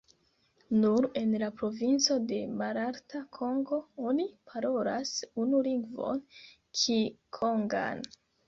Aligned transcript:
Nur 0.83 1.05
en 1.19 1.35
la 1.43 1.49
provinco 1.59 2.17
de 2.31 2.39
Malalta 2.61 3.21
Kongo 3.39 3.81
oni 4.13 4.27
parolas 4.53 5.13
unu 5.45 5.63
lingvon, 5.69 6.27
kikongan. 6.81 8.07